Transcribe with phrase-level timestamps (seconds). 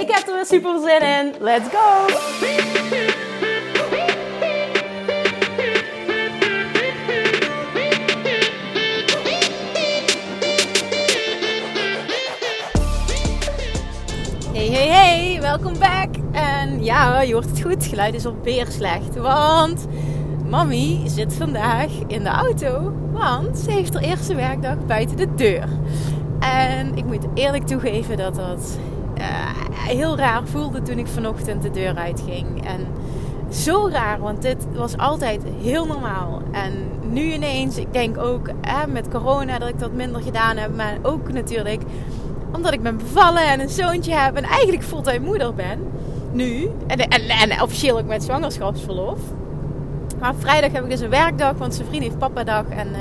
[0.00, 1.34] Ik heb er weer super zin in.
[1.40, 2.06] Let's go!
[14.52, 16.08] Hey, hey, hey, welkom back.
[16.32, 19.16] En ja, je hoort het goed, geluid is alweer slecht.
[19.16, 19.86] Want
[20.48, 25.68] Mami zit vandaag in de auto, want ze heeft haar eerste werkdag buiten de deur.
[26.40, 28.78] En ik moet eerlijk toegeven dat dat
[29.86, 32.66] heel raar voelde toen ik vanochtend de deur uitging.
[32.66, 32.86] En
[33.50, 36.42] zo raar, want dit was altijd heel normaal.
[36.52, 36.72] En
[37.10, 38.50] nu ineens, ik denk ook
[38.88, 41.82] met corona dat ik dat minder gedaan heb, maar ook natuurlijk
[42.52, 45.78] omdat ik ben bevallen en een zoontje heb en eigenlijk fulltime moeder ben.
[46.32, 46.70] Nu.
[46.86, 46.98] En,
[47.28, 49.18] en, officieel ook met zwangerschapsverlof.
[50.20, 52.64] Maar vrijdag heb ik dus een werkdag, want zijn vriend heeft papa-dag.
[52.68, 52.98] En uh,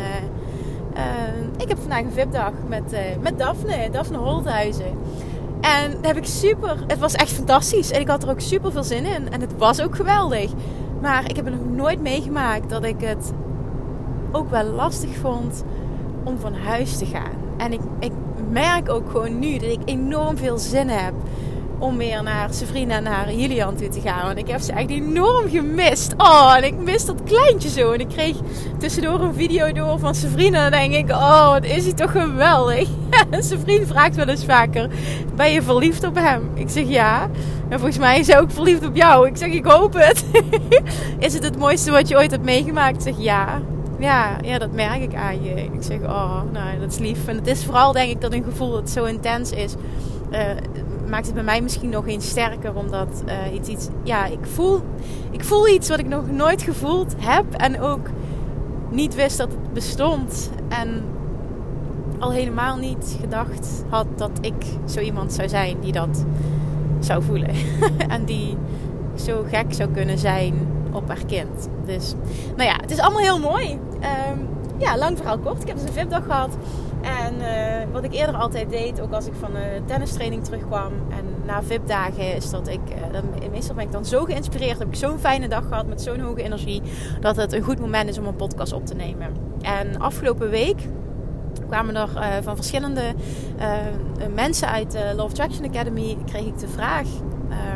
[0.98, 4.98] uh, ik heb vandaag een VIP-dag met, uh, met Daphne, Daphne Holthuizen.
[5.66, 7.92] En dat heb ik super, het was echt fantastisch.
[7.92, 9.32] En ik had er ook super veel zin in.
[9.32, 10.52] En het was ook geweldig.
[11.02, 13.32] Maar ik heb nog nooit meegemaakt dat ik het
[14.32, 15.64] ook wel lastig vond
[16.24, 17.32] om van huis te gaan.
[17.58, 18.12] En ik, ik
[18.50, 21.14] merk ook gewoon nu dat ik enorm veel zin heb
[21.80, 24.26] om weer naar Sabrina en naar Julian toe te gaan.
[24.26, 26.14] Want ik heb ze echt enorm gemist.
[26.18, 27.92] Oh, en ik mis dat kleintje zo.
[27.92, 28.36] En ik kreeg
[28.80, 30.66] tussendoor een video door van Sabrina.
[30.66, 32.88] En dan denk ik, oh, wat is hij toch geweldig.
[33.40, 34.90] Zijn vriend vraagt wel eens vaker,
[35.36, 36.50] ben je verliefd op hem?
[36.54, 37.30] Ik zeg ja.
[37.70, 39.28] En volgens mij is hij ook verliefd op jou.
[39.28, 40.26] Ik zeg, ik hoop het.
[41.20, 42.96] is het het mooiste wat je ooit hebt meegemaakt?
[42.96, 43.62] Ik zeg ja.
[44.00, 45.54] Ja, ja, dat merk ik aan je.
[45.54, 47.28] Ik zeg, oh, nou, dat is lief.
[47.28, 49.74] En het is vooral, denk ik, dat een gevoel dat zo intens is.
[50.32, 50.40] Uh,
[51.16, 52.76] maakt het bij mij misschien nog eens sterker.
[52.76, 54.82] Omdat uh, iets, iets, ja, ik voel,
[55.32, 57.46] ik voel iets wat ik nog nooit gevoeld heb.
[57.54, 58.08] En ook
[58.90, 60.52] niet wist dat het bestond.
[60.68, 61.04] En
[62.20, 66.26] al helemaal niet gedacht had dat ik zo iemand zou zijn die dat
[67.00, 67.52] zou voelen.
[68.08, 68.58] en die
[69.16, 71.70] zo gek zou kunnen zijn op haar kind.
[71.86, 72.14] Dus,
[72.56, 73.72] nou ja, het is allemaal heel mooi.
[74.32, 74.48] Um,
[74.78, 75.62] ja, lang verhaal kort.
[75.62, 76.58] Ik heb dus een VIP-dag gehad.
[77.06, 81.26] En uh, wat ik eerder altijd deed, ook als ik van een tennistraining terugkwam en
[81.46, 82.80] na VIP-dagen, is dat ik,
[83.12, 86.20] dan, meestal ben ik dan zo geïnspireerd, heb ik zo'n fijne dag gehad met zo'n
[86.20, 86.82] hoge energie,
[87.20, 89.28] dat het een goed moment is om een podcast op te nemen.
[89.62, 90.88] En afgelopen week
[91.68, 93.02] kwamen er uh, van verschillende
[94.36, 97.08] mensen uit de Love Traction Academy, kreeg ik de vraag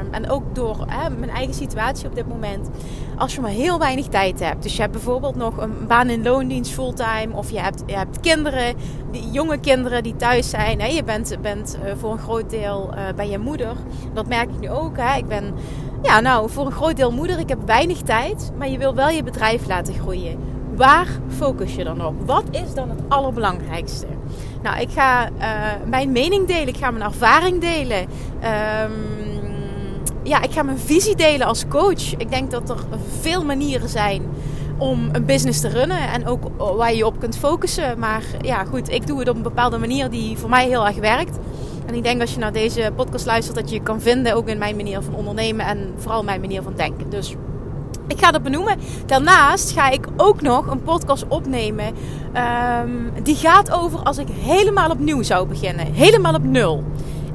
[0.02, 0.86] Um, en ook door
[1.18, 2.70] mijn eigen situatie op dit moment.
[3.18, 4.64] Als je maar heel weinig tijd hebt.
[4.64, 7.34] Dus je hebt bijvoorbeeld nog een baan in loondienst fulltime.
[7.34, 8.76] Of je hebt, je hebt kinderen,
[9.12, 10.82] die, jonge kinderen die thuis zijn.
[10.82, 10.88] Hè.
[10.88, 13.76] Je bent, bent uh, voor een groot deel uh, bij je moeder.
[14.14, 14.98] Dat merk ik nu ook.
[14.98, 15.18] Hè.
[15.18, 15.54] Ik ben
[16.02, 17.40] ja, nou, voor een groot deel moeder.
[17.40, 18.52] Ik heb weinig tijd.
[18.58, 20.40] Maar je wil wel je bedrijf laten groeien.
[20.76, 21.08] Waar
[21.38, 22.14] focus je dan op?
[22.26, 24.08] Wat is dan het allerbelangrijkste?
[24.64, 25.46] Nou, ik ga uh,
[25.86, 26.68] mijn mening delen.
[26.68, 27.98] Ik ga mijn ervaring delen.
[28.02, 29.29] Um,
[30.30, 32.16] ja, ik ga mijn visie delen als coach.
[32.18, 32.78] Ik denk dat er
[33.20, 34.22] veel manieren zijn
[34.78, 38.00] om een business te runnen en ook waar je je op kunt focussen.
[38.00, 40.96] Maar ja, goed, ik doe het op een bepaalde manier die voor mij heel erg
[40.96, 41.38] werkt.
[41.86, 44.48] En ik denk als je naar deze podcast luistert dat je je kan vinden ook
[44.48, 47.10] in mijn manier van ondernemen en vooral mijn manier van denken.
[47.10, 47.36] Dus
[48.08, 48.78] ik ga dat benoemen.
[49.06, 51.86] Daarnaast ga ik ook nog een podcast opnemen.
[52.86, 55.94] Um, die gaat over als ik helemaal opnieuw zou beginnen.
[55.94, 56.84] Helemaal op nul.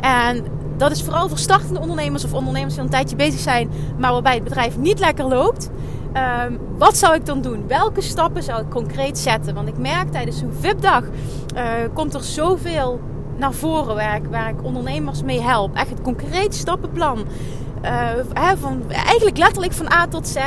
[0.00, 0.44] En
[0.76, 4.12] dat is vooral voor startende ondernemers of ondernemers die al een tijdje bezig zijn, maar
[4.12, 5.70] waarbij het bedrijf niet lekker loopt.
[6.46, 7.64] Um, wat zou ik dan doen?
[7.66, 9.54] Welke stappen zou ik concreet zetten?
[9.54, 11.02] Want ik merk tijdens zo'n VIP-dag
[11.56, 11.62] uh,
[11.92, 13.00] komt er zoveel
[13.36, 15.76] naar voren waar ik, waar ik ondernemers mee help.
[15.76, 17.24] Echt het concreet stappenplan.
[17.84, 20.36] Uh, van, eigenlijk letterlijk van A tot Z.
[20.36, 20.44] Uh,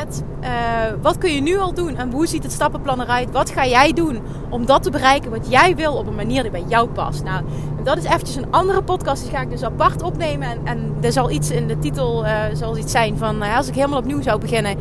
[1.02, 3.32] wat kun je nu al doen en hoe ziet het stappenplan eruit?
[3.32, 6.52] Wat ga jij doen om dat te bereiken wat jij wil op een manier die
[6.52, 7.24] bij jou past?
[7.24, 7.44] Nou,
[7.88, 9.24] dat is eventjes een andere podcast.
[9.24, 10.48] Die ga ik dus apart opnemen.
[10.50, 13.76] En, en er zal iets in de titel uh, zal iets zijn van als ik
[13.76, 14.78] helemaal opnieuw zou beginnen.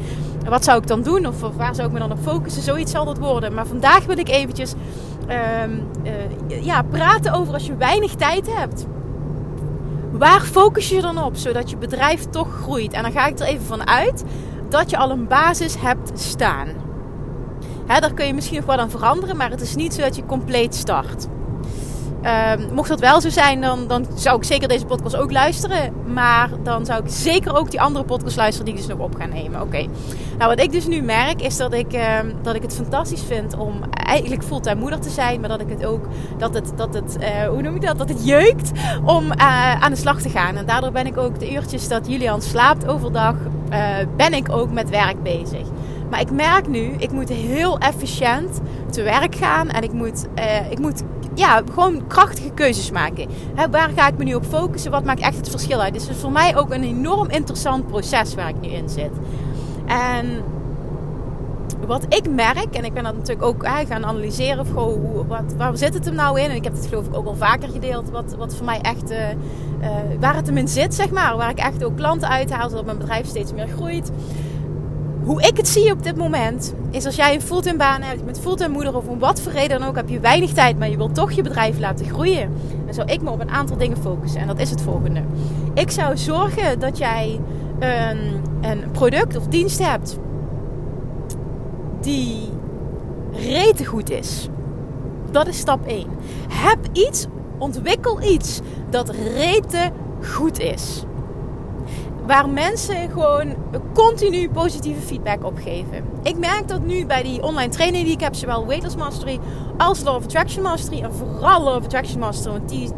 [0.49, 1.26] Wat zou ik dan doen?
[1.26, 2.62] Of, waar zou ik me dan op focussen?
[2.62, 3.55] Zoiets zal dat worden.
[3.55, 4.75] Maar vandaag wil ik eventjes
[6.61, 8.87] ja, praten over als je weinig tijd hebt
[10.19, 12.93] Waar focus je dan op, zodat je bedrijf toch groeit?
[12.93, 14.25] En dan ga ik er even van uit
[14.69, 16.69] dat je al een basis hebt staan.
[17.87, 20.17] Hè, daar kun je misschien nog wat aan veranderen, maar het is niet zo dat
[20.17, 21.26] je compleet start.
[22.26, 25.93] Ehm, mocht dat wel zo zijn, dan, dan zou ik zeker deze podcast ook luisteren.
[26.12, 29.14] Maar dan zou ik zeker ook die andere podcast luisteren die ik dus nog op
[29.14, 29.61] ga nemen.
[29.61, 29.87] Oké.
[30.38, 33.56] Nou, wat ik dus nu merk is dat ik, ehm, dat ik het fantastisch vind
[33.56, 35.40] om eigenlijk fulltime moeder te zijn.
[35.40, 36.08] Maar dat ik het ook,
[36.38, 37.99] dat het, dat het uh, hoe noem ik dat?
[37.99, 38.70] Dat het jeukt
[39.05, 40.56] om uh, aan de slag te gaan.
[40.56, 43.34] En daardoor ben ik ook de uurtjes dat Julian slaapt overdag,
[43.70, 43.87] uh,
[44.17, 45.67] ben ik ook met werk bezig.
[46.11, 49.69] Maar ik merk nu, ik moet heel efficiënt te werk gaan.
[49.69, 50.26] En ik moet,
[50.70, 51.02] ik moet
[51.37, 53.29] ja, gewoon krachtige keuzes maken.
[53.55, 54.91] Hè, waar ga ik me nu op focussen?
[54.91, 55.93] Wat maakt echt het verschil uit?
[55.93, 59.12] Dus het is voor mij ook een enorm interessant proces waar ik nu in zit.
[59.87, 60.43] En
[61.87, 65.55] wat ik merk, en ik ben dat natuurlijk ook hè, gaan analyseren, of hoe, wat,
[65.56, 66.50] waar zit het hem nou in?
[66.50, 69.11] En ik heb het geloof ik ook al vaker gedeeld, wat, wat voor mij echt,
[69.11, 69.89] uh, uh,
[70.21, 71.37] waar het hem in zit, zeg maar.
[71.37, 74.11] Waar ik echt ook klanten uithaal, zodat mijn bedrijf steeds meer groeit
[75.26, 78.40] hoe ik het zie op dit moment, is als jij een fulltime baan hebt, met
[78.40, 80.96] fulltime moeder of om wat voor reden dan ook, heb je weinig tijd, maar je
[80.96, 82.52] wilt toch je bedrijf laten groeien.
[82.84, 84.40] Dan zou ik me op een aantal dingen focussen.
[84.40, 85.23] En dat is het volgende.
[85.75, 87.40] Ik zou zorgen dat jij
[87.78, 90.19] een, een product of dienst hebt
[92.00, 92.49] die
[93.32, 94.49] rete goed is.
[95.31, 96.06] Dat is stap 1.
[96.49, 97.26] Heb iets,
[97.58, 99.90] ontwikkel iets dat rete
[100.20, 101.06] goed is
[102.26, 103.55] waar mensen gewoon
[103.94, 106.05] continu positieve feedback op geven.
[106.23, 109.40] Ik merk dat nu bij die online training die ik heb, zowel Weightless Mastery
[109.76, 111.02] als Law Attraction Mastery.
[111.02, 112.90] En vooral Law Attraction Mastery, want die,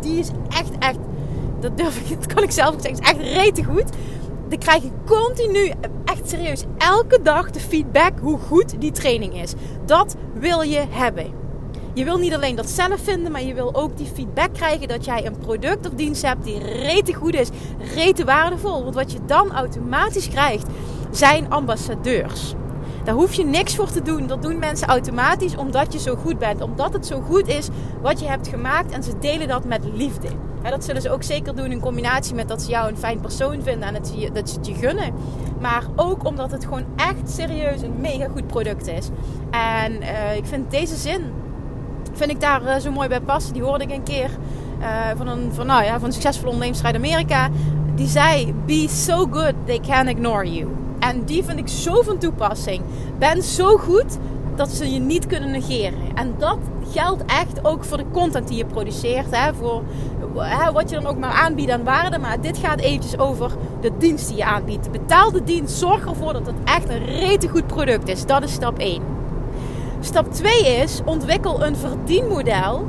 [0.00, 0.98] die is echt, echt,
[1.60, 3.88] dat durf ik, dat kan ik zelf ook zeggen, is echt rete goed.
[4.48, 5.72] Dan krijg je continu,
[6.04, 9.52] echt serieus, elke dag de feedback hoe goed die training is.
[9.84, 11.37] Dat wil je hebben.
[11.98, 15.04] Je wil niet alleen dat zelf vinden, maar je wil ook die feedback krijgen dat
[15.04, 17.48] jij een product of dienst hebt die rete goed is,
[17.94, 18.82] rete waardevol.
[18.82, 20.66] Want wat je dan automatisch krijgt,
[21.10, 22.54] zijn ambassadeurs.
[23.04, 24.26] Daar hoef je niks voor te doen.
[24.26, 26.60] Dat doen mensen automatisch omdat je zo goed bent.
[26.60, 27.68] Omdat het zo goed is
[28.02, 30.28] wat je hebt gemaakt en ze delen dat met liefde.
[30.62, 33.62] dat zullen ze ook zeker doen in combinatie met dat ze jou een fijn persoon
[33.62, 35.14] vinden en dat ze, dat het je gunnen.
[35.60, 39.08] Maar ook omdat het gewoon echt serieus een mega goed product is.
[39.50, 41.22] En uh, ik vind deze zin
[42.18, 43.52] vind ik daar uh, zo mooi bij passen.
[43.52, 44.30] Die hoorde ik een keer
[44.80, 44.86] uh,
[45.16, 47.48] van, een, van, nou ja, van een succesvolle ondernemer uit Amerika.
[47.94, 50.68] Die zei: Be so good they can ignore you.
[50.98, 52.82] En die vind ik zo van toepassing.
[53.18, 54.18] Ben zo goed
[54.56, 55.98] dat ze je niet kunnen negeren.
[56.14, 56.58] En dat
[56.92, 59.36] geldt echt ook voor de content die je produceert.
[59.36, 59.82] Hè, voor
[60.34, 62.18] hè, wat je dan ook maar aanbiedt aan waarde.
[62.18, 64.90] Maar dit gaat eventjes over de dienst die je aanbiedt.
[64.90, 65.78] Betaal de dienst.
[65.78, 68.26] Zorg ervoor dat het echt een rete goed product is.
[68.26, 69.17] Dat is stap 1.
[70.00, 72.86] Stap 2 is ontwikkel een verdienmodel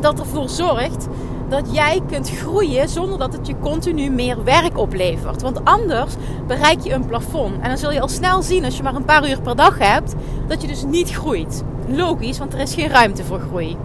[0.00, 1.08] dat ervoor zorgt
[1.48, 5.42] dat jij kunt groeien zonder dat het je continu meer werk oplevert.
[5.42, 6.14] Want anders
[6.46, 7.54] bereik je een plafond.
[7.60, 9.78] En dan zul je al snel zien als je maar een paar uur per dag
[9.78, 10.14] hebt,
[10.46, 11.62] dat je dus niet groeit.
[11.88, 13.76] Logisch, want er is geen ruimte voor groei.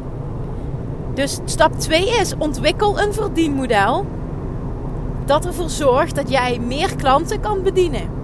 [1.14, 4.06] Dus stap 2 is ontwikkel een verdienmodel
[5.26, 8.17] dat ervoor zorgt dat jij meer klanten kan bedienen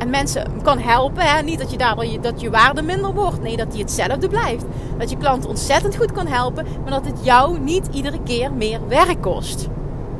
[0.00, 1.22] en mensen kan helpen.
[1.22, 1.42] Hè?
[1.42, 3.42] Niet dat je je, dat je waarde minder wordt.
[3.42, 4.64] Nee, dat die hetzelfde blijft.
[4.98, 8.80] Dat je klanten ontzettend goed kan helpen, maar dat het jou niet iedere keer meer
[8.88, 9.68] werk kost.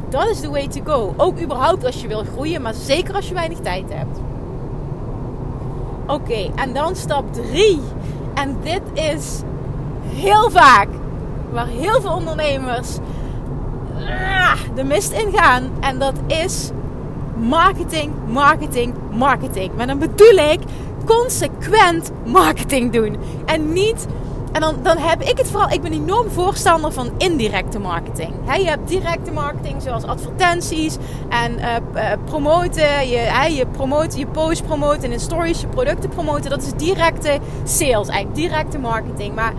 [0.09, 1.15] Dat is the way to go.
[1.17, 4.19] Ook überhaupt als je wil groeien, maar zeker als je weinig tijd hebt.
[6.06, 7.81] Oké, en dan stap 3.
[8.34, 9.43] En dit is
[10.05, 10.89] heel vaak
[11.53, 12.96] waar heel veel ondernemers
[13.96, 15.70] ah, de mist ingaan.
[15.81, 16.70] En dat is
[17.37, 19.70] marketing, marketing, marketing.
[19.76, 20.60] Maar dan bedoel ik
[21.05, 23.17] consequent marketing doen.
[23.46, 24.06] En niet.
[24.52, 25.70] En dan, dan heb ik het vooral.
[25.70, 28.32] Ik ben enorm voorstander van indirecte marketing.
[28.56, 30.96] je hebt directe marketing, zoals advertenties
[31.29, 33.08] en uh, uh, promoten.
[33.08, 36.50] Je, je promoten, je post promoten en in stories je producten promoten.
[36.50, 39.34] Dat is directe sales, eigenlijk directe marketing.
[39.34, 39.52] Maar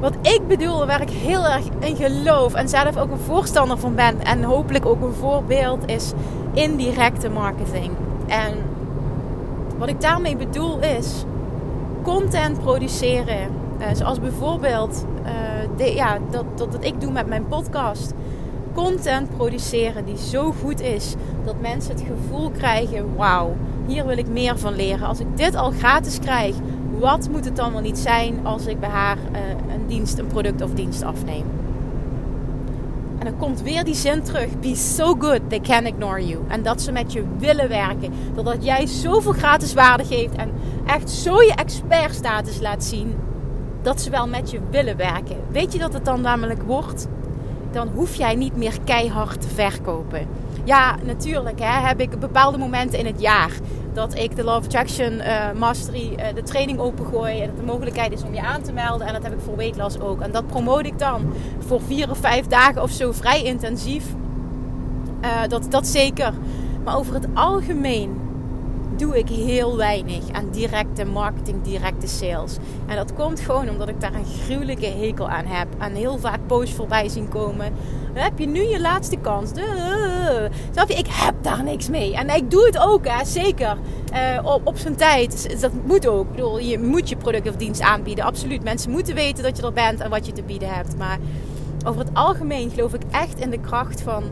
[0.00, 3.94] wat ik bedoel, waar ik heel erg in geloof en zelf ook een voorstander van
[3.94, 6.12] ben en hopelijk ook een voorbeeld, is
[6.54, 7.92] indirecte marketing.
[8.30, 8.54] En
[9.78, 11.24] wat ik daarmee bedoel is
[12.02, 13.48] content produceren.
[13.80, 15.04] Uh, zoals bijvoorbeeld
[15.76, 18.14] de, ja, dat, dat, ik doe met mijn podcast.
[18.72, 23.56] Content produceren die zo goed is dat mensen het gevoel krijgen: wauw,
[23.86, 25.06] hier wil ik meer van leren.
[25.06, 26.54] Als ik dit al gratis krijg,
[26.98, 29.40] wat moet het dan wel niet zijn als ik bij haar uh,
[29.74, 31.59] een dienst, een product of dienst afneem?
[33.20, 34.60] En dan komt weer die zin terug.
[34.60, 36.44] Be so good, they can ignore you.
[36.48, 38.12] En dat ze met je willen werken.
[38.34, 40.34] Doordat jij zoveel gratis waarde geeft.
[40.34, 40.52] En
[40.86, 43.14] echt zo je expertstatus laat zien.
[43.82, 45.36] Dat ze wel met je willen werken.
[45.50, 47.06] Weet je dat het dan namelijk wordt?
[47.70, 50.26] Dan hoef jij niet meer keihard te verkopen.
[50.64, 53.50] Ja, natuurlijk hè, heb ik bepaalde momenten in het jaar
[53.92, 57.40] dat ik de Love Attraction uh, Mastery, uh, de training opengooi.
[57.40, 59.06] En dat de mogelijkheid is om je aan te melden.
[59.06, 60.20] En dat heb ik voor Loss ook.
[60.20, 61.32] En dat promote ik dan
[61.66, 64.04] voor vier of vijf dagen of zo vrij intensief.
[65.24, 66.32] Uh, dat, dat zeker.
[66.84, 68.29] Maar over het algemeen
[69.00, 72.56] doe ik heel weinig aan directe marketing, directe sales.
[72.86, 75.68] En dat komt gewoon omdat ik daar een gruwelijke hekel aan heb.
[75.78, 77.72] En heel vaak posts voorbij zien komen.
[78.12, 79.50] Heb je nu je laatste kans.
[80.72, 80.94] Snap je?
[80.94, 82.14] Ik heb daar niks mee.
[82.14, 83.76] En ik doe het ook, hè, zeker.
[84.12, 85.60] Uh, op, op zijn tijd.
[85.60, 86.24] Dat moet ook.
[86.24, 88.24] Ik bedoel, je moet je product of dienst aanbieden.
[88.24, 88.62] Absoluut.
[88.62, 90.96] Mensen moeten weten dat je er bent en wat je te bieden hebt.
[90.98, 91.18] Maar
[91.86, 94.22] over het algemeen geloof ik echt in de kracht van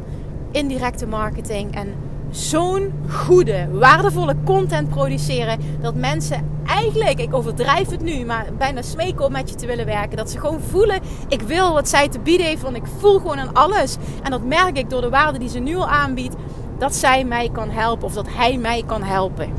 [0.51, 1.95] indirecte marketing en
[2.31, 5.59] zo'n goede, waardevolle content produceren.
[5.81, 9.87] Dat mensen eigenlijk, ik overdrijf het nu, maar bijna smeken om met je te willen
[9.87, 10.17] werken.
[10.17, 13.39] Dat ze gewoon voelen, ik wil wat zij te bieden heeft, want ik voel gewoon
[13.39, 13.97] aan alles.
[14.23, 16.35] En dat merk ik door de waarde die ze nu al aanbiedt,
[16.79, 19.53] dat zij mij kan helpen of dat hij mij kan helpen.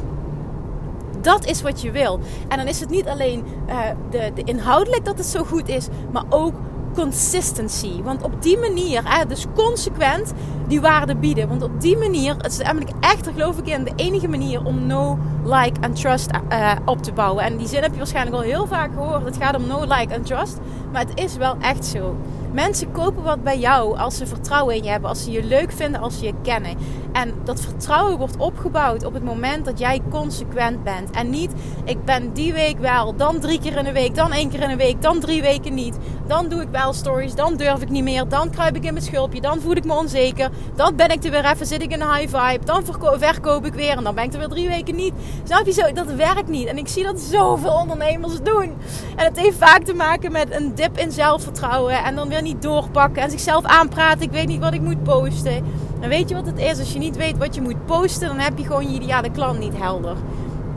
[1.22, 2.20] Dat is wat je wil.
[2.48, 5.88] En dan is het niet alleen uh, de, de inhoudelijk dat het zo goed is,
[6.12, 6.54] maar ook
[6.94, 8.02] consistency.
[8.04, 10.34] Want op die manier, hè, dus consequent
[10.68, 11.48] die waarde bieden.
[11.48, 14.86] Want op die manier, het is namelijk echt, geloof ik in, de enige manier om
[14.86, 17.44] no, like en trust uh, op te bouwen.
[17.44, 19.26] En die zin heb je waarschijnlijk al heel vaak gehoord.
[19.26, 20.58] Het gaat om no, like en trust.
[20.92, 22.16] Maar het is wel echt zo.
[22.52, 25.72] Mensen kopen wat bij jou als ze vertrouwen in je hebben, als ze je leuk
[25.72, 26.78] vinden, als ze je kennen.
[27.12, 31.12] En dat vertrouwen wordt opgebouwd op het moment dat jij consequent bent.
[31.12, 31.52] En niet,
[31.84, 34.70] ik ben die week wel, dan drie keer in de week, dan één keer in
[34.70, 35.98] de week, dan drie weken niet.
[36.28, 39.06] Dan doe ik wel stories, dan durf ik niet meer, dan kruip ik in mijn
[39.06, 40.50] schulpje, dan voel ik me onzeker.
[40.76, 42.84] Dan ben ik er weer even, zit ik in een high vibe, dan
[43.20, 45.14] verkoop ik weer en dan ben ik er weer drie weken niet.
[45.44, 45.92] Snap je zo?
[45.92, 46.68] Dat werkt niet.
[46.68, 48.78] En ik zie dat zoveel ondernemers doen.
[49.16, 52.62] En het heeft vaak te maken met een dip in zelfvertrouwen en dan weer niet
[52.62, 54.22] doorpakken en zichzelf aanpraten.
[54.22, 55.64] Ik weet niet wat ik moet posten.
[56.00, 56.80] En weet je wat het is?
[56.80, 59.60] Als je niet weet wat je moet posten, dan heb je gewoon je ideale klant
[59.60, 60.16] niet helder.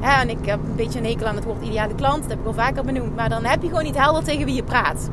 [0.00, 2.20] Ja, en ik heb een beetje een hekel aan het woord ideale klant.
[2.20, 3.16] Dat heb ik al vaker benoemd.
[3.16, 5.10] Maar dan heb je gewoon niet helder tegen wie je praat.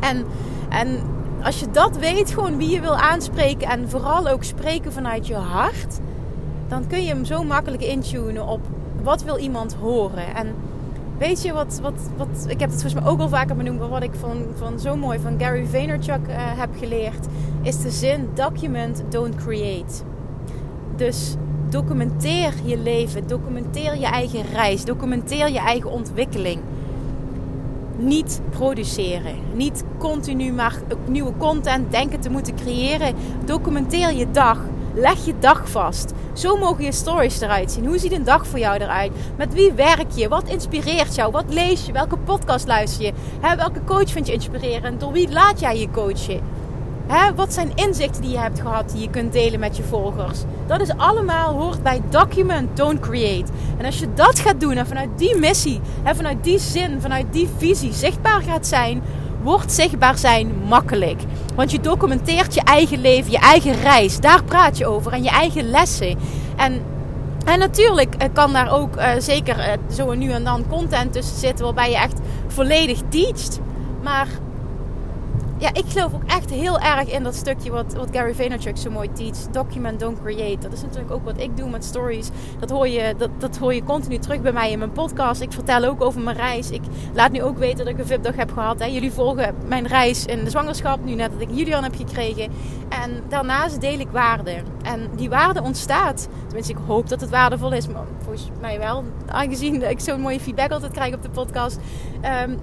[0.00, 0.24] En,
[0.68, 1.00] en
[1.42, 3.68] als je dat weet, gewoon wie je wil aanspreken.
[3.68, 5.98] En vooral ook spreken vanuit je hart.
[6.68, 8.60] Dan kun je hem zo makkelijk intunen op
[9.02, 10.34] wat wil iemand horen.
[10.34, 10.54] En
[11.18, 13.88] Weet je wat, wat, wat ik heb het volgens mij ook al vaker benoemd, maar
[13.88, 17.26] wat ik van, van zo mooi van Gary Vaynerchuk uh, heb geleerd,
[17.62, 20.02] is de zin document, don't create.
[20.96, 21.34] Dus
[21.68, 26.60] documenteer je leven, documenteer je eigen reis, documenteer je eigen ontwikkeling.
[27.96, 33.14] Niet produceren, niet continu maar nieuwe content denken te moeten creëren.
[33.44, 34.58] Documenteer je dag.
[34.94, 36.12] Leg je dag vast.
[36.32, 37.86] Zo mogen je stories eruit zien.
[37.86, 39.12] Hoe ziet een dag voor jou eruit?
[39.36, 40.28] Met wie werk je?
[40.28, 41.32] Wat inspireert jou?
[41.32, 41.92] Wat lees je?
[41.92, 43.12] Welke podcast luister je?
[43.56, 45.00] welke coach vind je inspirerend?
[45.00, 46.60] Door wie laat jij je coachen?
[47.34, 50.38] wat zijn inzichten die je hebt gehad die je kunt delen met je volgers?
[50.66, 53.52] Dat is allemaal hoort bij document, don't create.
[53.78, 57.48] En als je dat gaat doen en vanuit die missie, vanuit die zin, vanuit die
[57.58, 59.02] visie zichtbaar gaat zijn,
[59.42, 61.20] wordt zichtbaar zijn makkelijk.
[61.54, 64.20] Want je documenteert je eigen leven, je eigen reis.
[64.20, 65.12] Daar praat je over.
[65.12, 66.18] En je eigen lessen.
[66.56, 66.82] En,
[67.44, 71.36] en natuurlijk eh, kan daar ook uh, zeker uh, zo nu en dan content tussen
[71.36, 73.60] zitten waarbij je echt volledig teacht.
[74.02, 74.28] Maar
[75.62, 78.90] ja, ik geloof ook echt heel erg in dat stukje wat, wat Gary Vaynerchuk zo
[78.90, 79.36] mooi teach.
[79.36, 80.58] Document, don't create.
[80.58, 82.28] Dat is natuurlijk ook wat ik doe met stories.
[82.58, 85.40] Dat hoor, je, dat, dat hoor je continu terug bij mij in mijn podcast.
[85.40, 86.70] Ik vertel ook over mijn reis.
[86.70, 86.82] Ik
[87.14, 88.78] laat nu ook weten dat ik een VIP-dag heb gehad.
[88.78, 88.86] Hè.
[88.86, 91.04] Jullie volgen mijn reis in de zwangerschap.
[91.04, 92.52] Nu net dat ik Julian heb gekregen.
[92.88, 94.62] En daarnaast deel ik waarde.
[94.82, 96.28] En die waarde ontstaat.
[96.46, 97.88] Tenminste, ik hoop dat het waardevol is.
[97.88, 99.04] Maar volgens mij wel.
[99.26, 101.78] Aangezien ik zo'n mooie feedback altijd krijg op de podcast.
[102.46, 102.58] Um,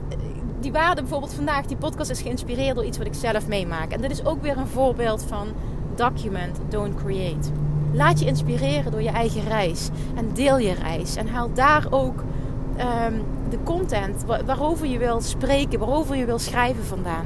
[0.62, 3.92] die waarde bijvoorbeeld vandaag, die podcast is geïnspireerd door iets wat ik zelf meemaak.
[3.92, 5.48] En dit is ook weer een voorbeeld van
[5.96, 7.50] document, don't create.
[7.94, 9.90] Laat je inspireren door je eigen reis.
[10.16, 11.16] En deel je reis.
[11.16, 12.24] En haal daar ook
[13.08, 17.26] um, de content waarover je wil spreken, waarover je wil schrijven vandaan.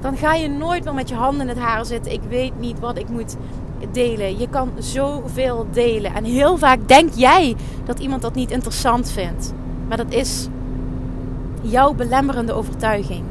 [0.00, 2.12] Dan ga je nooit meer met je handen in het haar zitten.
[2.12, 3.36] Ik weet niet wat ik moet
[3.92, 4.38] delen.
[4.38, 6.14] Je kan zoveel delen.
[6.14, 9.52] En heel vaak denk jij dat iemand dat niet interessant vindt.
[9.88, 10.48] Maar dat is
[11.62, 13.24] jouw belemmerende overtuiging.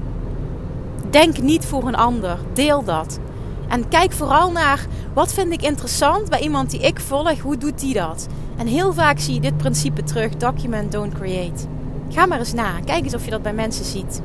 [1.10, 3.20] Denk niet voor een ander, deel dat.
[3.68, 7.80] En kijk vooral naar wat vind ik interessant bij iemand die ik volg, hoe doet
[7.80, 8.28] die dat?
[8.58, 11.64] En heel vaak zie je dit principe terug: document, don't create.
[12.10, 14.22] Ga maar eens na, kijk eens of je dat bij mensen ziet.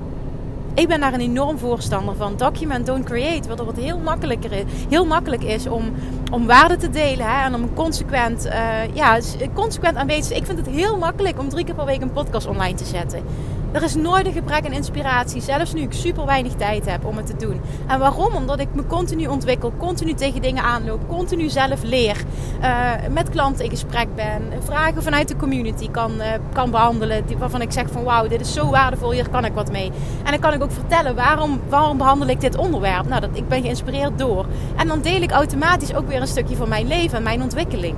[0.74, 2.36] Ik ben daar een enorm voorstander van.
[2.36, 3.48] Document, don't create.
[3.48, 5.92] Waardoor het heel, makkelijker is, heel makkelijk is om,
[6.30, 7.26] om waarde te delen.
[7.26, 9.18] Hè, en om consequent, uh, ja,
[9.54, 10.40] consequent aanwezig te zijn.
[10.40, 13.22] Ik vind het heel makkelijk om drie keer per week een podcast online te zetten.
[13.72, 17.16] Er is nooit een gebrek aan inspiratie, zelfs nu ik super weinig tijd heb om
[17.16, 17.60] het te doen.
[17.86, 18.34] En waarom?
[18.34, 22.16] Omdat ik me continu ontwikkel, continu tegen dingen aanloop, continu zelf leer,
[22.60, 27.60] uh, met klanten in gesprek ben, vragen vanuit de community kan, uh, kan behandelen, waarvan
[27.60, 29.90] ik zeg van wauw, dit is zo waardevol, hier kan ik wat mee.
[30.24, 33.08] En dan kan ik ook vertellen waarom, waarom behandel ik dit onderwerp.
[33.08, 34.46] Nou, dat, ik ben geïnspireerd door.
[34.76, 37.96] En dan deel ik automatisch ook weer een stukje van mijn leven en mijn ontwikkeling.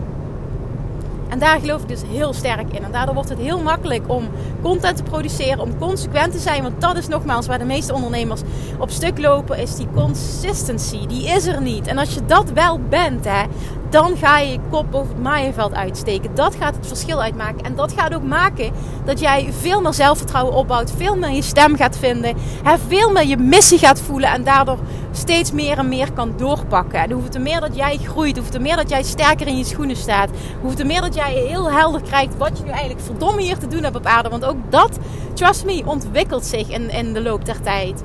[1.28, 2.84] En daar geloof ik dus heel sterk in.
[2.84, 4.28] En daardoor wordt het heel makkelijk om
[4.62, 6.62] content te produceren, om consequent te zijn.
[6.62, 8.40] Want dat is nogmaals waar de meeste ondernemers
[8.78, 11.06] op stuk lopen, is die consistency.
[11.06, 11.86] Die is er niet.
[11.86, 13.42] En als je dat wel bent, hè,
[13.90, 16.34] dan ga je je kop over het maaienveld uitsteken.
[16.34, 17.64] Dat gaat het verschil uitmaken.
[17.64, 18.70] En dat gaat ook maken
[19.04, 23.26] dat jij veel meer zelfvertrouwen opbouwt, veel meer je stem gaat vinden, hè, veel meer
[23.26, 24.78] je missie gaat voelen en daardoor
[25.12, 27.00] steeds meer en meer kan doorpakken.
[27.00, 29.64] En hoeveel te meer dat jij groeit, hoeveel te meer dat jij sterker in je
[29.64, 33.42] schoenen staat, hoeveel te meer dat jij heel helder krijgt wat je nu eigenlijk verdomme
[33.42, 34.28] hier te doen hebt op aarde.
[34.28, 34.98] Want ook dat,
[35.32, 38.02] trust me, ontwikkelt zich in, in de loop der tijd.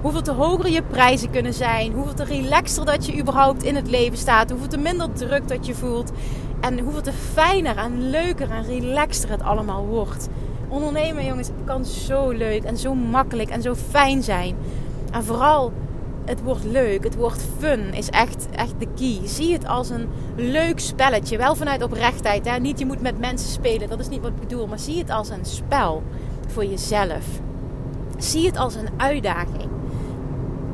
[0.00, 1.92] Hoeveel te hoger je prijzen kunnen zijn.
[1.92, 4.50] Hoeveel te relaxter dat je überhaupt in het leven staat.
[4.50, 6.12] Hoeveel te minder druk dat je voelt.
[6.60, 10.28] En hoeveel te fijner en leuker en relaxter het allemaal wordt.
[10.68, 14.56] Ondernemen, jongens, kan zo leuk en zo makkelijk en zo fijn zijn.
[15.12, 15.72] En vooral,
[16.24, 19.20] het wordt leuk, het wordt fun, is echt, echt de key.
[19.24, 21.36] Zie het als een leuk spelletje.
[21.36, 22.48] Wel vanuit oprechtheid.
[22.48, 22.58] Hè?
[22.58, 24.66] Niet je moet met mensen spelen, dat is niet wat ik bedoel.
[24.66, 26.02] Maar zie het als een spel
[26.46, 27.24] voor jezelf.
[28.18, 29.69] Zie het als een uitdaging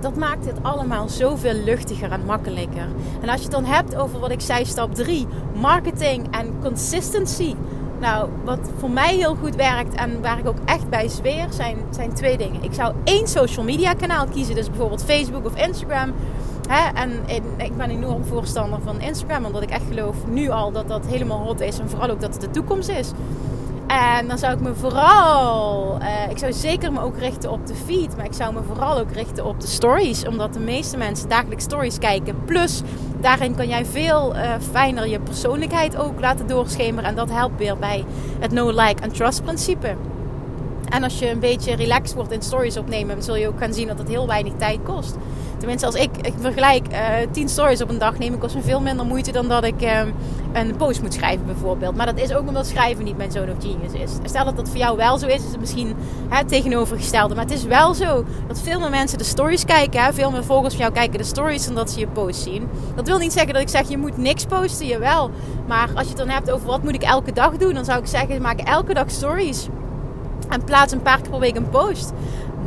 [0.01, 2.89] dat maakt het allemaal zoveel luchtiger en makkelijker.
[3.21, 5.27] En als je het dan hebt over wat ik zei, stap 3,
[5.61, 7.55] marketing en consistency.
[8.01, 11.77] Nou, wat voor mij heel goed werkt en waar ik ook echt bij zweer, zijn,
[11.91, 12.63] zijn twee dingen.
[12.63, 16.13] Ik zou één social media kanaal kiezen, dus bijvoorbeeld Facebook of Instagram.
[16.95, 17.11] En
[17.57, 21.39] ik ben enorm voorstander van Instagram, omdat ik echt geloof nu al dat dat helemaal
[21.39, 23.11] hot is en vooral ook dat het de toekomst is.
[23.87, 27.75] En dan zou ik me vooral, uh, ik zou zeker me ook richten op de
[27.75, 31.29] feed, maar ik zou me vooral ook richten op de stories, omdat de meeste mensen
[31.29, 32.45] dagelijks stories kijken.
[32.45, 32.83] Plus,
[33.21, 37.79] daarin kan jij veel uh, fijner je persoonlijkheid ook laten doorschemeren en dat helpt weer
[37.79, 38.05] bij
[38.41, 39.97] het no like and trust principe.
[40.89, 43.75] En als je een beetje relaxed wordt in stories opnemen, dan zul je ook gaan
[43.75, 45.17] zien dat het heel weinig tijd kost.
[45.59, 48.81] Tenminste, als ik, ik vergelijk eh, 10 stories op een dag, neem kost me veel
[48.81, 50.01] minder moeite dan dat ik uh,
[50.53, 51.97] een post moet schrijven, bijvoorbeeld.
[51.97, 54.11] Maar dat is ook omdat schrijven niet mijn zoon of genius is.
[54.25, 55.95] Stel dat dat voor jou wel zo is, is het misschien
[56.29, 57.35] het tegenovergestelde.
[57.35, 60.05] Maar het is wel zo dat veel meer mensen de stories kijken.
[60.05, 60.13] Hè?
[60.13, 62.69] Veel meer volgers van jou kijken de stories dan dat ze je post zien.
[62.95, 65.31] Dat wil niet zeggen dat ik zeg je moet niks posten, jawel.
[65.67, 67.99] Maar als je het dan hebt over wat moet ik elke dag doen, dan zou
[67.99, 69.69] ik zeggen maak elke dag stories.
[70.49, 72.13] En plaats een paar keer per week een post.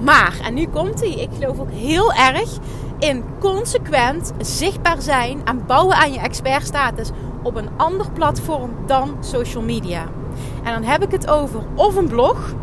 [0.03, 2.57] Maar, en nu komt hij, ik geloof ook heel erg
[2.99, 7.09] in consequent zichtbaar zijn en bouwen aan je expertstatus
[7.43, 10.07] op een ander platform dan social media.
[10.63, 12.53] En dan heb ik het over of een blog,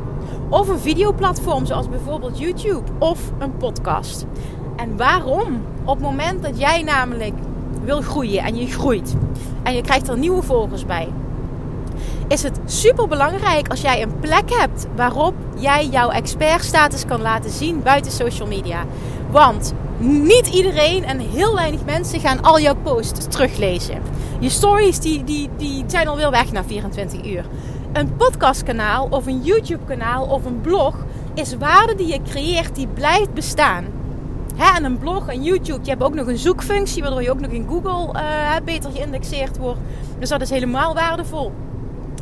[0.49, 4.27] of een videoplatform zoals bijvoorbeeld YouTube of een podcast.
[4.77, 5.63] En waarom?
[5.85, 7.35] Op het moment dat jij namelijk
[7.85, 9.17] wil groeien en je groeit
[9.63, 11.09] en je krijgt er nieuwe volgers bij,
[12.29, 17.51] is het super belangrijk als jij een plek hebt waarop jij jouw expertstatus kan laten
[17.51, 18.85] zien buiten social media.
[19.31, 24.03] Want niet iedereen en heel weinig mensen gaan al jouw posts teruglezen.
[24.41, 27.45] Je stories die, die, die zijn alweer weg na 24 uur.
[27.93, 30.95] Een podcastkanaal of een YouTube kanaal of een blog
[31.35, 33.85] is waarde die je creëert die blijft bestaan.
[34.75, 37.51] En een blog en YouTube, je hebt ook nog een zoekfunctie waardoor je ook nog
[37.51, 39.81] in Google uh, beter geïndexeerd wordt.
[40.19, 41.53] Dus dat is helemaal waardevol.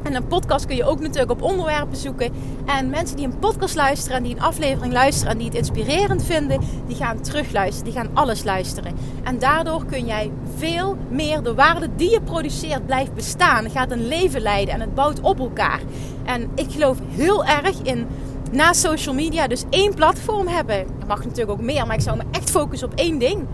[0.04, 2.32] En een podcast kun je ook natuurlijk op onderwerpen zoeken.
[2.66, 6.24] En mensen die een podcast luisteren en die een aflevering luisteren en die het inspirerend
[6.24, 8.96] vinden, die gaan terugluisteren, die gaan alles luisteren.
[9.22, 13.70] En daardoor kun jij veel meer de waarde die je produceert blijft bestaan.
[13.70, 15.80] gaat een leven leiden en het bouwt op elkaar.
[16.24, 18.06] En ik geloof heel erg in
[18.52, 20.76] na social media dus één platform hebben.
[20.76, 23.46] Er mag natuurlijk ook meer, maar ik zou me echt focussen op één ding.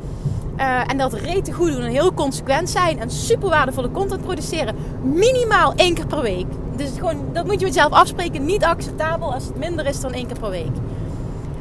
[0.60, 4.76] Uh, en dat rete goed doen en heel consequent zijn en super waardevolle content produceren.
[5.02, 6.46] Minimaal één keer per week.
[6.76, 8.44] Dus gewoon, dat moet je met jezelf afspreken.
[8.44, 10.72] Niet acceptabel als het minder is dan één keer per week.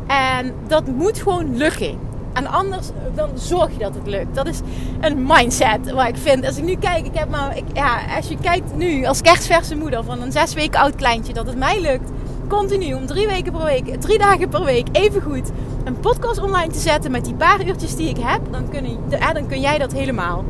[0.08, 2.00] En dat moet gewoon lukken.
[2.34, 4.36] En anders dan zorg je dat het lukt.
[4.36, 4.60] Dat is
[5.02, 6.46] een mindset waar ik vind.
[6.46, 9.76] Als ik nu kijk, ik heb maar, ik, ja, als je kijkt nu als kerstverse
[9.76, 12.12] moeder van een zes weken oud kleintje, dat het mij lukt
[12.50, 15.52] continu om drie weken per week, drie dagen per week, even goed
[15.84, 19.18] een podcast online te zetten met die paar uurtjes die ik heb, dan kun, je,
[19.34, 20.46] dan kun jij dat helemaal.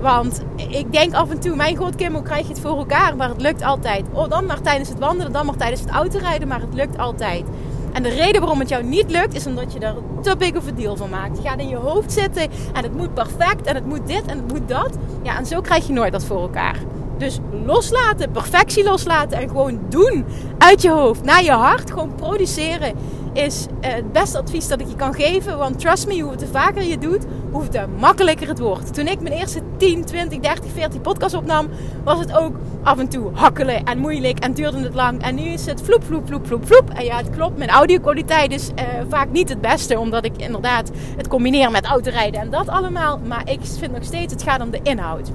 [0.00, 3.16] Want ik denk af en toe, mijn god Kim, hoe krijg je het voor elkaar?
[3.16, 4.04] Maar het lukt altijd.
[4.12, 7.44] Oh, dan maar tijdens het wandelen, dan maar tijdens het autorijden, maar het lukt altijd.
[7.92, 10.68] En de reden waarom het jou niet lukt, is omdat je er te big of
[10.68, 11.36] a deal van maakt.
[11.36, 12.42] Je gaat in je hoofd zitten
[12.72, 14.90] en het moet perfect en het moet dit en het moet dat.
[15.22, 16.76] Ja, en zo krijg je nooit dat voor elkaar.
[17.18, 20.24] Dus loslaten, perfectie loslaten en gewoon doen
[20.58, 21.90] uit je hoofd naar je hart.
[21.90, 22.94] Gewoon produceren
[23.34, 25.58] is eh, het beste advies dat ik je kan geven.
[25.58, 28.94] Want trust me, hoe vaker je doet, hoe te makkelijker het wordt.
[28.94, 31.68] Toen ik mijn eerste 10, 20, 30, 40 podcast opnam,
[32.04, 35.22] was het ook af en toe hakkelen en moeilijk en duurde het lang.
[35.22, 36.90] En nu is het vloep, vloep, vloep, vloep, vloep.
[36.90, 40.90] En ja, het klopt, mijn audio-kwaliteit is uh, vaak niet het beste, omdat ik inderdaad
[41.16, 43.18] het combineer met autorijden en dat allemaal.
[43.26, 45.30] Maar ik vind nog steeds, het gaat om de inhoud.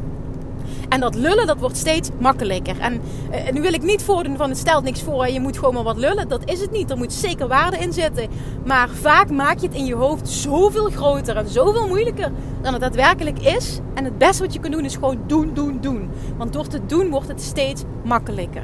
[0.89, 2.79] En dat lullen, dat wordt steeds makkelijker.
[2.79, 5.27] En, uh, nu wil ik niet voordoen van het stelt niks voor.
[5.27, 6.27] Je moet gewoon maar wat lullen.
[6.27, 6.89] Dat is het niet.
[6.89, 8.29] Er moet zeker waarde in zitten.
[8.65, 12.81] Maar vaak maak je het in je hoofd zoveel groter en zoveel moeilijker dan het
[12.81, 13.79] daadwerkelijk is.
[13.93, 16.09] En het beste wat je kunt doen is gewoon doen, doen, doen.
[16.37, 18.63] Want door te doen wordt het steeds makkelijker.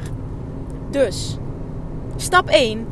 [0.91, 1.37] Dus,
[2.15, 2.87] stap 1.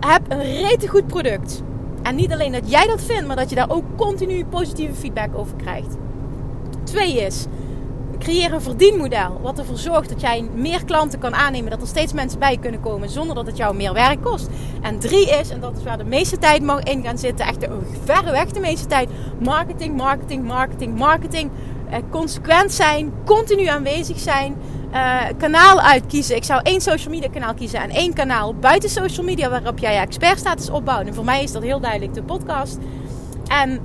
[0.00, 1.62] Heb een rete goed product.
[2.02, 5.38] En niet alleen dat jij dat vindt, maar dat je daar ook continu positieve feedback
[5.38, 5.96] over krijgt.
[6.84, 7.46] Twee is,
[8.24, 9.40] creëer een verdienmodel.
[9.42, 11.70] Wat ervoor zorgt dat jij meer klanten kan aannemen.
[11.70, 14.48] Dat er steeds mensen bij kunnen komen zonder dat het jou meer werk kost.
[14.82, 17.46] En drie is, en dat is waar de meeste tijd mag in gaan zitten.
[17.46, 19.08] Echt de, verreweg de meeste tijd.
[19.38, 21.50] Marketing, marketing, marketing, marketing.
[21.90, 23.12] Eh, consequent zijn.
[23.24, 24.56] Continu aanwezig zijn.
[24.92, 26.36] Uh, kanaal uitkiezen.
[26.36, 29.94] Ik zou één social media kanaal kiezen en één kanaal buiten social media waarop jij
[29.94, 31.06] je expertstatus opbouwt.
[31.06, 32.78] En voor mij is dat heel duidelijk de podcast.
[33.48, 33.80] En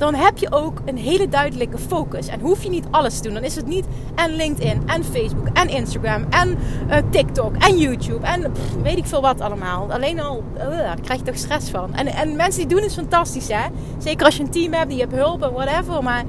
[0.00, 2.26] dan heb je ook een hele duidelijke focus.
[2.26, 3.34] En hoef je niet alles te doen.
[3.34, 6.58] Dan is het niet en LinkedIn en Facebook en Instagram en
[6.88, 9.92] uh, TikTok en YouTube en weet ik veel wat allemaal.
[9.92, 11.94] Alleen al daar krijg je toch stress van.
[11.94, 13.66] En, en mensen die doen het fantastisch hè.
[13.98, 16.02] Zeker als je een team hebt, die hebt hulp en whatever.
[16.02, 16.24] Maar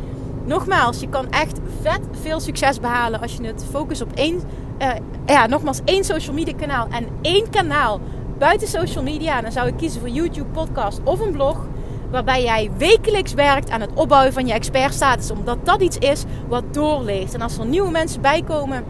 [0.45, 4.41] nogmaals, je kan echt vet veel succes behalen als je het focus op één,
[4.79, 4.87] uh,
[5.25, 7.99] ja, nogmaals één social media kanaal en één kanaal
[8.37, 9.41] buiten social media.
[9.41, 11.67] Dan zou ik kiezen voor YouTube, podcast of een blog
[12.11, 15.31] waarbij jij wekelijks werkt aan het opbouwen van je expertstatus.
[15.31, 17.33] Omdat dat iets is wat doorleeft.
[17.33, 18.83] En als er nieuwe mensen bijkomen,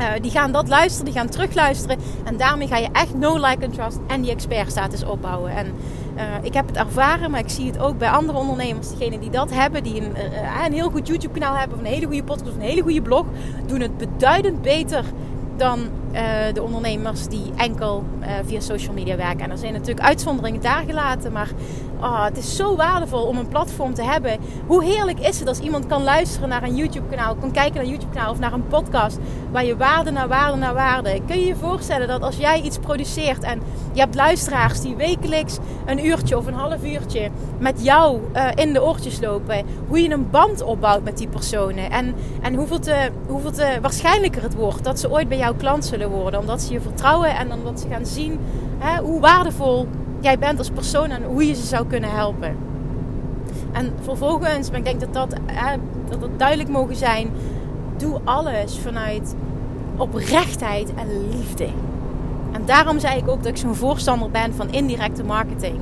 [0.00, 1.98] uh, die gaan dat luisteren, die gaan terugluisteren.
[2.24, 5.50] En daarmee ga je echt no like and trust en die expertstatus opbouwen.
[5.50, 5.66] En
[6.16, 8.88] uh, ik heb het ervaren, maar ik zie het ook bij andere ondernemers.
[8.88, 11.90] Diegenen die dat hebben, die een, uh, een heel goed YouTube kanaal hebben, of een
[11.90, 13.24] hele goede podcast, of een hele goede blog,
[13.66, 15.04] doen het beduidend beter
[15.56, 15.88] dan
[16.52, 18.04] de ondernemers die enkel
[18.44, 19.40] via social media werken.
[19.40, 21.48] En er zijn natuurlijk uitzonderingen daar gelaten, maar
[22.00, 24.38] oh, het is zo waardevol om een platform te hebben.
[24.66, 27.90] Hoe heerlijk is het als iemand kan luisteren naar een YouTube-kanaal, kan kijken naar een
[27.90, 29.18] YouTube-kanaal of naar een podcast
[29.52, 31.20] waar je waarde naar waarde naar waarde.
[31.26, 35.58] Kun je je voorstellen dat als jij iets produceert en je hebt luisteraars die wekelijks
[35.86, 40.10] een uurtje of een half uurtje met jou uh, in de oortjes lopen, hoe je
[40.10, 44.84] een band opbouwt met die personen en, en hoeveel, te, hoeveel te waarschijnlijker het wordt
[44.84, 47.88] dat ze ooit bij jouw klant zullen worden, omdat ze je vertrouwen en omdat ze
[47.88, 48.40] gaan zien
[48.78, 49.86] hè, hoe waardevol
[50.20, 52.56] jij bent als persoon en hoe je ze zou kunnen helpen.
[53.72, 55.76] En vervolgens, maar ik denk dat dat, hè,
[56.08, 57.30] dat duidelijk mogen zijn,
[57.96, 59.34] doe alles vanuit
[59.96, 61.68] oprechtheid en liefde.
[62.52, 65.78] En daarom zei ik ook dat ik zo'n voorstander ben van indirecte marketing.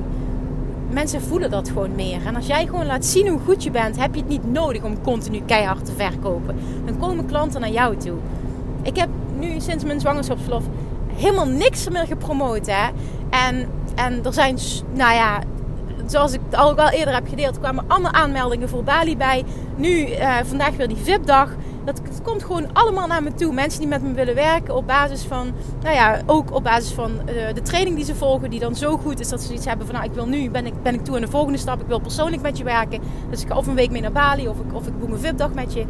[0.89, 2.25] Mensen voelen dat gewoon meer.
[2.25, 4.83] En als jij gewoon laat zien hoe goed je bent, heb je het niet nodig
[4.83, 6.55] om continu keihard te verkopen.
[6.85, 8.17] Dan komen klanten naar jou toe.
[8.81, 10.63] Ik heb nu sinds mijn zwangerschapsverlof
[11.15, 12.67] helemaal niks meer gepromoot.
[12.67, 12.89] Hè?
[13.29, 14.57] En, en er zijn,
[14.93, 15.39] nou ja,
[16.05, 19.43] zoals ik al wel eerder heb gedeeld, kwamen allemaal aanmeldingen voor Bali bij.
[19.75, 21.49] Nu, uh, vandaag weer die VIP-dag.
[21.85, 23.53] Dat, dat, komt gewoon allemaal naar me toe.
[23.53, 25.51] Mensen die met me willen werken op basis van,
[25.83, 28.97] nou ja, ook op basis van uh, de training die ze volgen, die dan zo
[28.97, 31.03] goed is dat ze iets hebben van, nou, ik wil nu, ben ik, ben ik
[31.03, 33.01] toe aan de volgende stap, ik wil persoonlijk met je werken.
[33.29, 35.19] Dus ik ga of een week mee naar Bali of ik, of ik boek een
[35.19, 35.85] VIP-dag met je.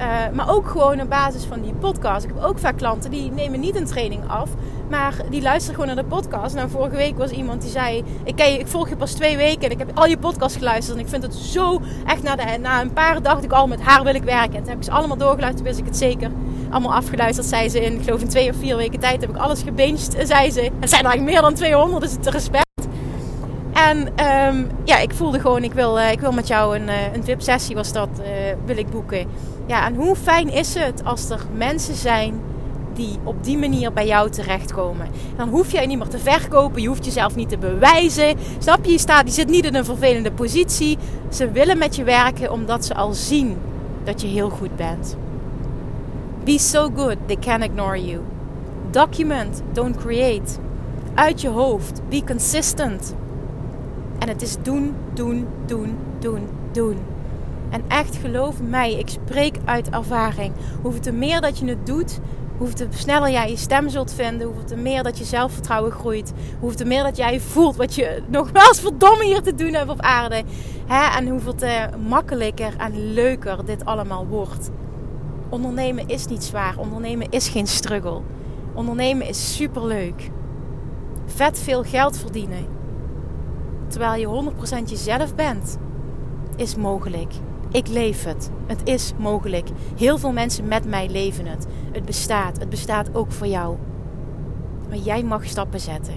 [0.00, 2.24] Uh, maar ook gewoon op basis van die podcast.
[2.24, 4.48] Ik heb ook vaak klanten die nemen niet een training af,
[4.90, 6.54] maar die luisteren gewoon naar de podcast.
[6.54, 9.62] Nou, vorige week was iemand die zei: ik, ken ik volg je pas twee weken
[9.62, 10.96] en ik heb al je podcast geluisterd.
[10.98, 14.04] En ik vind het zo echt na, na een paar dacht ik al met haar
[14.04, 14.54] wil ik werken.
[14.54, 16.30] En toen heb ik ze allemaal doorgeluisterd, wist ik het zeker.
[16.70, 19.36] Allemaal afgeluisterd, zei ze in, ik geloof in twee of vier weken tijd heb ik
[19.36, 20.70] alles gebinged, zei ze.
[20.80, 22.68] Het zijn eigenlijk meer dan 200, dus het respect.
[23.72, 27.14] En um, ja, ik voelde gewoon, ik wil, uh, ik wil met jou een, uh,
[27.14, 28.08] een VIP-sessie was dat,
[28.64, 29.26] wil ik boeken.
[29.66, 32.40] Ja, en hoe fijn is het als er mensen zijn
[32.94, 35.08] die op die manier bij jou terechtkomen.
[35.36, 38.36] Dan hoef jij niet meer te verkopen, je hoeft jezelf niet te bewijzen.
[38.58, 38.92] Snap je?
[38.92, 40.98] Je, staat, je zit niet in een vervelende positie.
[41.28, 43.56] Ze willen met je werken omdat ze al zien
[44.04, 45.16] dat je heel goed bent.
[46.44, 48.20] Be so good, they can ignore you.
[48.90, 50.58] Document, don't create.
[51.14, 53.14] Uit je hoofd, be consistent.
[54.18, 56.96] En het is doen, doen, doen, doen, doen.
[57.70, 60.52] En echt geloof mij, ik spreek uit ervaring.
[60.82, 62.20] Hoeveel te meer dat je het doet,
[62.56, 66.32] hoeveel te sneller jij je stem zult vinden, hoeveel te meer dat je zelfvertrouwen groeit,
[66.58, 70.00] hoeveel te meer dat jij voelt wat je nogmaals verdomme hier te doen hebt op
[70.00, 70.42] aarde.
[70.86, 71.18] Hè?
[71.18, 74.70] En hoeveel te makkelijker en leuker dit allemaal wordt.
[75.48, 76.78] Ondernemen is niet zwaar.
[76.78, 78.20] Ondernemen is geen struggle.
[78.74, 80.30] Ondernemen is super leuk.
[81.26, 82.66] Vet veel geld verdienen.
[83.86, 84.52] Terwijl je
[84.86, 85.78] 100% jezelf bent,
[86.56, 87.32] is mogelijk.
[87.72, 88.50] Ik leef het.
[88.66, 89.68] Het is mogelijk.
[89.96, 91.66] Heel veel mensen met mij leven het.
[91.92, 92.58] Het bestaat.
[92.58, 93.76] Het bestaat ook voor jou.
[94.88, 96.14] Maar jij mag stappen zetten.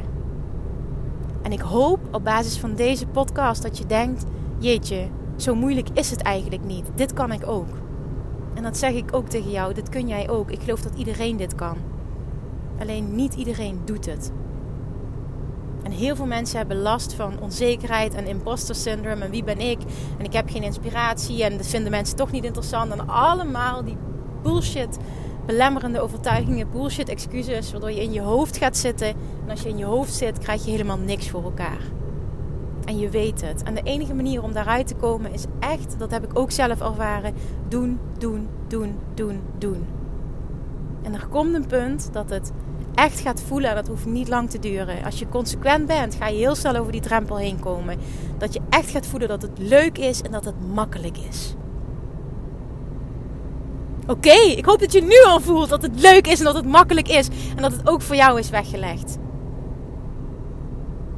[1.41, 4.23] En ik hoop op basis van deze podcast dat je denkt:
[4.57, 6.85] jeetje, zo moeilijk is het eigenlijk niet.
[6.95, 7.67] Dit kan ik ook.
[8.53, 9.73] En dat zeg ik ook tegen jou.
[9.73, 10.51] Dit kun jij ook.
[10.51, 11.77] Ik geloof dat iedereen dit kan.
[12.79, 14.31] Alleen niet iedereen doet het.
[15.83, 19.25] En heel veel mensen hebben last van onzekerheid en imposter syndrome.
[19.25, 19.79] En wie ben ik?
[20.17, 21.43] En ik heb geen inspiratie.
[21.43, 22.91] En dat vinden mensen toch niet interessant.
[22.91, 23.97] En allemaal die
[24.41, 24.97] bullshit,
[25.45, 27.71] belemmerende overtuigingen, bullshit excuses.
[27.71, 29.07] Waardoor je in je hoofd gaat zitten.
[29.07, 31.81] En als je in je hoofd zit, krijg je helemaal niks voor elkaar.
[32.85, 33.63] En je weet het.
[33.63, 36.81] En de enige manier om daaruit te komen is echt, dat heb ik ook zelf
[36.81, 37.33] ervaren,
[37.67, 39.85] doen, doen, doen, doen, doen.
[41.01, 42.51] En er komt een punt dat het
[42.95, 45.03] echt gaat voelen, en dat hoeft niet lang te duren.
[45.03, 47.97] Als je consequent bent, ga je heel snel over die drempel heen komen.
[48.37, 51.55] Dat je echt gaat voelen dat het leuk is en dat het makkelijk is.
[54.07, 56.65] Oké, ik hoop dat je nu al voelt dat het leuk is en dat het
[56.65, 57.27] makkelijk is.
[57.55, 59.17] En dat het ook voor jou is weggelegd.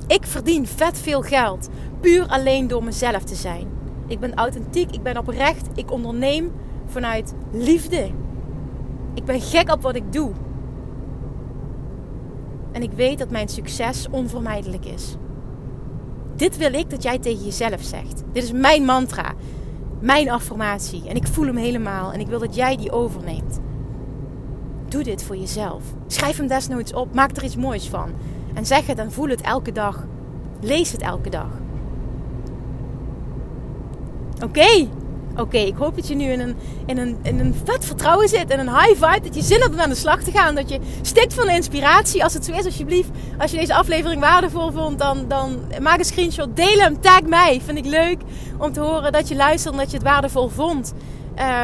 [0.07, 1.69] Ik verdien vet veel geld.
[1.99, 3.67] Puur alleen door mezelf te zijn.
[4.07, 6.51] Ik ben authentiek, ik ben oprecht, ik onderneem
[6.85, 8.09] vanuit liefde.
[9.13, 10.31] Ik ben gek op wat ik doe.
[12.75, 15.15] En ik weet dat mijn succes onvermijdelijk is.
[16.35, 18.23] Dit wil ik dat jij tegen jezelf zegt.
[18.31, 19.33] Dit is mijn mantra,
[19.99, 21.09] mijn affirmatie.
[21.09, 22.11] En ik voel hem helemaal.
[22.11, 23.59] En ik wil dat jij die overneemt.
[24.87, 25.83] Doe dit voor jezelf.
[26.07, 27.13] Schrijf hem desnoods op.
[27.13, 28.09] Maak er iets moois van.
[28.53, 30.05] En zeg het en voel het elke dag.
[30.61, 31.49] Lees het elke dag.
[34.43, 34.87] Oké,
[35.37, 35.57] oké.
[35.57, 38.49] ik hoop dat je nu in een, in, een, in een vet vertrouwen zit.
[38.49, 39.21] En een high vibe.
[39.23, 40.55] Dat je zin hebt om aan de slag te gaan.
[40.55, 42.23] Dat je stikt van de inspiratie.
[42.23, 43.09] Als het zo is, alsjeblieft.
[43.37, 46.55] Als je deze aflevering waardevol vond, dan, dan maak een screenshot.
[46.55, 47.01] Deel hem.
[47.01, 47.61] Tag mij.
[47.65, 48.17] Vind ik leuk
[48.57, 50.93] om te horen dat je luistert en dat je het waardevol vond.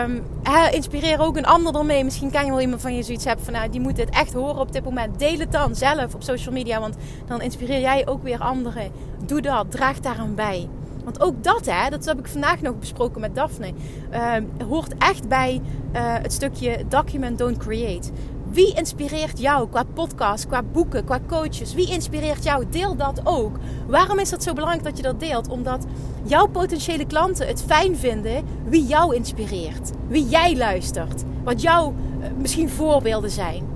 [0.06, 0.24] Um,
[0.72, 2.04] inspireer ook een ander ermee.
[2.04, 4.34] Misschien kan je wel iemand van je zoiets hebben van nou, die moet dit echt
[4.34, 5.20] horen op dit moment.
[5.20, 6.96] Deel het dan zelf op social media, want
[7.28, 8.92] dan inspireer jij ook weer anderen.
[9.26, 10.68] Doe dat, draag daaraan bij.
[11.04, 13.74] Want ook dat, hè, dat heb ik vandaag nog besproken met Daphne,
[14.14, 15.62] uh, hoort echt bij
[15.96, 18.10] uh, het stukje document, don't create.
[18.52, 21.74] Wie inspireert jou qua podcast, qua boeken, qua coaches?
[21.74, 22.66] Wie inspireert jou?
[22.70, 23.58] Deel dat ook.
[23.88, 25.50] Waarom is dat zo belangrijk dat je dat deelt?
[25.50, 25.86] Omdat
[26.24, 29.92] jouw potentiële klanten het fijn vinden wie jou inspireert.
[30.08, 31.24] Wie jij luistert.
[31.44, 33.71] Wat jouw uh, misschien voorbeelden zijn.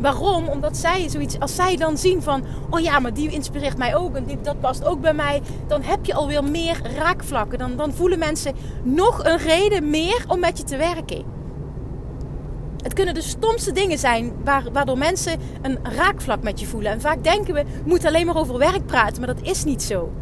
[0.00, 0.48] Waarom?
[0.48, 4.16] Omdat zij zoiets, als zij dan zien van, oh ja, maar die inspireert mij ook
[4.16, 7.58] en die, dat past ook bij mij, dan heb je alweer meer raakvlakken.
[7.58, 11.38] Dan, dan voelen mensen nog een reden meer om met je te werken.
[12.82, 14.32] Het kunnen de stomste dingen zijn
[14.72, 16.92] waardoor mensen een raakvlak met je voelen.
[16.92, 20.12] En vaak denken we, moeten alleen maar over werk praten, maar dat is niet zo.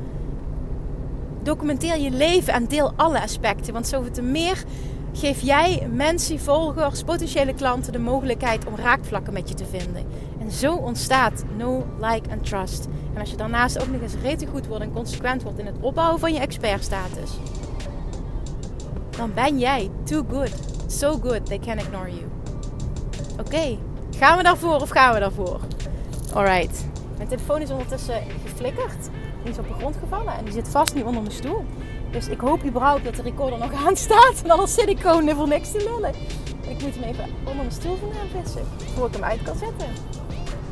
[1.43, 3.73] Documenteer je leven en deel alle aspecten.
[3.73, 4.64] Want zoveel te meer
[5.19, 10.07] geef jij mensen, volgers, potentiële klanten de mogelijkheid om raakvlakken met je te vinden.
[10.41, 12.89] En zo ontstaat no, like en trust.
[13.15, 15.77] En als je daarnaast ook nog eens rete goed wordt en consequent wordt in het
[15.81, 17.31] opbouwen van je expertstatus,
[19.11, 20.53] dan ben jij too good.
[20.87, 22.25] So good they can ignore you.
[23.41, 23.79] Oké,
[24.19, 25.61] gaan we daarvoor of gaan we daarvoor?
[26.35, 26.87] Alright.
[27.17, 29.11] Mijn telefoon is ondertussen geflikkerd.
[29.43, 31.65] Die is op de grond gevallen en die zit vast nu onder mijn stoel.
[32.11, 34.42] Dus ik hoop überhaupt dat de recorder nog aan staat.
[34.44, 36.14] En anders zit ik gewoon voor niks te lullen.
[36.68, 38.62] Ik moet hem even onder mijn stoel vandaan vissen.
[38.77, 39.88] Voordat ik hem uit kan zetten.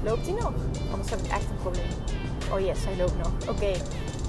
[0.05, 0.53] Loopt hij nog?
[0.90, 1.90] Anders heb ik echt een probleem.
[2.53, 3.49] Oh yes, hij loopt nog.
[3.49, 3.72] Oké.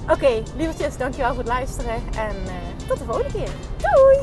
[0.02, 1.94] Oké, okay, lievertjes, dankjewel voor het luisteren.
[1.94, 2.52] En uh,
[2.86, 3.50] tot de volgende keer.
[3.76, 4.18] Doei!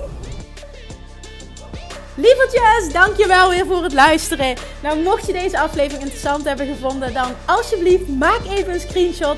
[2.15, 4.55] Lievertjes, dankjewel weer voor het luisteren.
[4.81, 9.37] Nou, mocht je deze aflevering interessant hebben gevonden, dan alsjeblieft maak even een screenshot